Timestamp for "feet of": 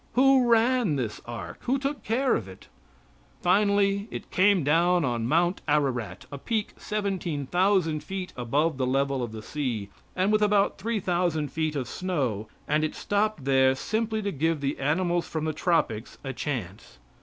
11.51-11.87